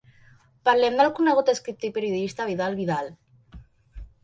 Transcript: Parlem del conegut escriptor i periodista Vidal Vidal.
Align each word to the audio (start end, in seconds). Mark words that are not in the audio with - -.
Parlem 0.69 0.97
del 1.01 1.11
conegut 1.19 1.51
escriptor 1.53 1.91
i 1.91 1.93
periodista 1.99 2.49
Vidal 2.53 2.81
Vidal. 2.83 3.15